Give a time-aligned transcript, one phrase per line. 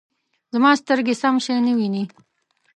[0.53, 2.03] زما سترګې سم شی نه وینې